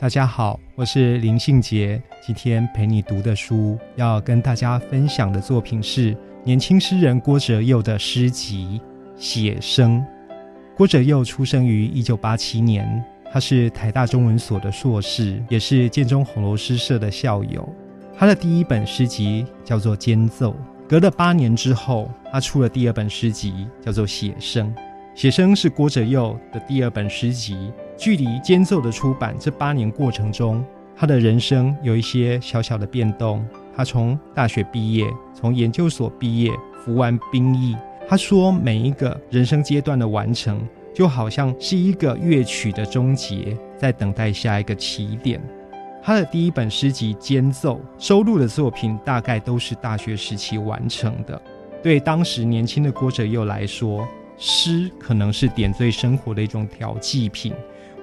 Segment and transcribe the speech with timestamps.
[0.00, 2.02] 大家好，我是林信杰。
[2.22, 8.80] 今天陪你读的书，要跟大家分享的作品是年轻诗人郭哲佑的诗集
[9.22, 9.98] 《写生》。
[10.74, 17.68] 郭哲佑出生于一九八七年，他是台大中文所的硕士，也是建中红楼诗社的校友。
[18.16, 20.52] 他的第一本诗集叫做《间奏》，
[20.88, 24.74] 隔了八年之后，他出了第二本诗集，叫做《写生》。
[25.14, 27.70] 《写生》是郭哲佑的第二本诗集。
[28.00, 30.64] 距离间奏的出版这八年过程中，
[30.96, 33.44] 他的人生有一些小小的变动。
[33.76, 36.50] 他从大学毕业，从研究所毕业，
[36.82, 37.76] 服完兵役。
[38.08, 45.38] 他说，每一个人生阶段的完成，就好像是一个乐曲的终结，在等待下一个起点。
[46.02, 51.38] 他的第一本诗集《间奏》收录的作品，大概都是大学时期完成的。
[51.82, 57.52] 对当时年轻的郭哲佑来说，诗可能是点缀生活的一种调剂品。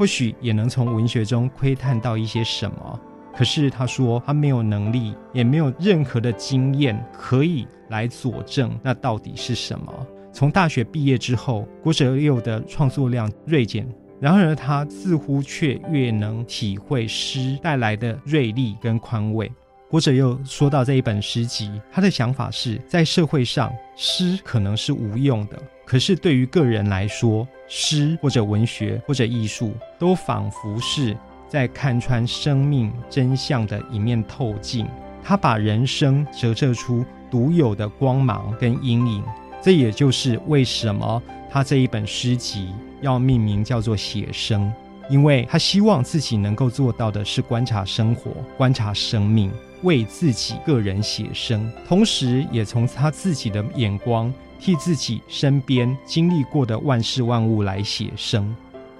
[0.00, 3.00] 或许也能从文学中窥探到一些什么，
[3.36, 9.92] 可是他说他没有能力，也没有任何的经验可以来佐证那到底是什么。
[10.32, 13.86] 从大学毕业之后，郭哲佑的创作量锐减，
[14.18, 19.52] 然而他似乎却越能体会诗带来的锐利跟宽慰。
[19.90, 25.58] 郭哲佑说到这一本诗集，他的想法是在社会上，诗可能是无用的。
[25.90, 31.16] 可是对于个人来说，诗或者文学或者艺术，都仿佛是
[31.48, 34.86] 在看穿生命真相的一面透镜。
[35.20, 39.24] 他把人生折射出独有的光芒跟阴影。
[39.60, 42.68] 这也就是为什么他这一本诗集
[43.00, 44.72] 要命名叫做《写生》，
[45.12, 49.50] 因为他希望自己能够做到的是观察生活、观察生命，
[49.82, 54.32] 为自己个人写生，同时也从他自己的眼光。
[54.62, 58.54] 替自己身边经历过的万事万物来写生。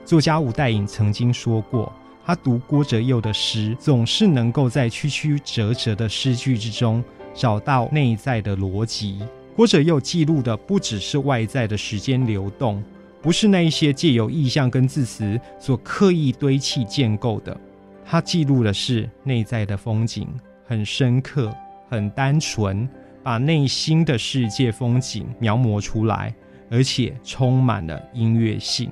[0.07, 1.93] 作家吴代颖曾经说过，
[2.25, 7.05] 他读郭哲佑的诗，总是能够在曲曲折折的诗句之中
[7.35, 9.21] 找到内在的逻辑。
[9.55, 12.83] 郭哲佑记录的不只是外在的时间流动，
[13.21, 17.55] 不是那一些借由意象跟字词所刻意堆砌建构的，
[18.03, 20.27] 他记录的是内在的风景，
[20.71, 21.53] 很深刻，
[21.89, 22.89] 很单纯。
[23.23, 26.35] 把内心的世界风景描摹出来，
[26.71, 28.91] 而且充满了音乐性。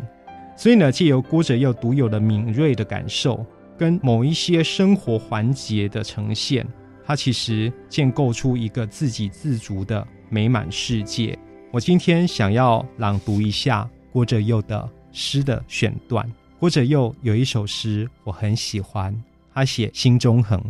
[0.54, 3.46] 所以呢，借由郭哲佑独有的敏锐的感受，
[3.78, 6.66] 跟某一些生活环节的呈现，
[7.06, 11.38] 他其实建构出一个自给自足的美满世界。
[11.72, 16.30] 我今天想要朗读一下郭哲佑的诗的选段。
[16.58, 19.14] 郭哲佑有一首诗我很喜欢，
[19.54, 20.62] 他写心中横，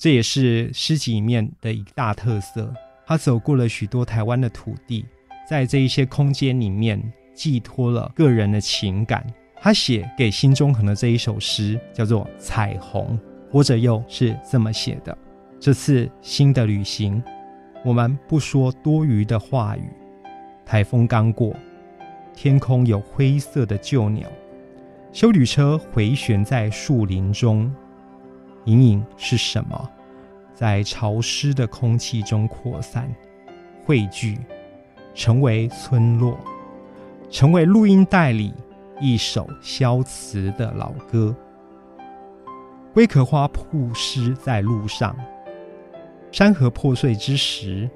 [0.00, 2.72] 这也是诗集里面的一大特色。
[3.04, 5.04] 他走过了许多台湾的土地，
[5.50, 7.02] 在这一些空间里面
[7.34, 9.26] 寄托了个人的情感。
[9.60, 13.18] 他写给新中恒的这一首诗叫做《彩虹》，
[13.52, 15.18] 或者又是这么写的：
[15.58, 17.20] 这次新的旅行，
[17.84, 19.82] 我们不说多余的话语。
[20.64, 21.56] 台风刚过，
[22.36, 24.28] 天空有灰色的旧鸟，
[25.12, 27.74] 修旅车回旋在树林中，
[28.64, 29.90] 隐隐是什么？
[30.54, 33.08] 在潮湿的空气中扩散、
[33.84, 34.38] 汇聚，
[35.14, 36.36] 成为村落，
[37.30, 38.52] 成为录音带里
[39.00, 41.34] 一首消磁的老歌。
[42.92, 45.16] 龟壳花铺湿在路上，
[46.32, 47.88] 山河破碎之时，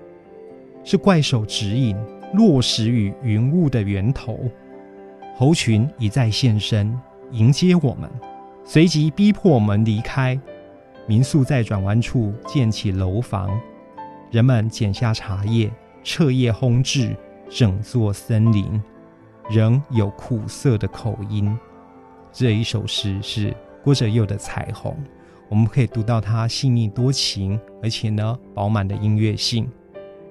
[0.84, 1.97] 是怪兽指引
[2.34, 4.39] 落石与云雾的源头。
[5.34, 6.97] 猴群已在现身，
[7.33, 8.09] 迎接我们，
[8.65, 10.39] 随即逼迫我们离开。
[11.07, 13.51] 民宿在转弯处建起楼房，
[14.31, 15.71] 人们剪下茶叶，
[16.04, 17.16] 彻夜烘制
[17.51, 18.81] 整座森林，
[19.51, 21.57] 仍有苦涩的口音。
[22.33, 24.93] 这一首诗是郭哲佑的《彩虹》，
[25.49, 29.69] 我们可以读到它细腻多情，而且呢饱满的音乐性。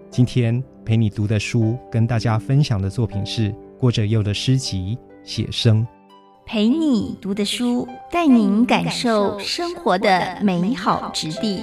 [0.09, 4.97] 今天陪你读的书，跟大家分享的作品是郭哲佑的诗集
[5.29, 5.85] 《写生》。
[6.45, 11.61] 陪你读的书，带您感受生活的美好之地。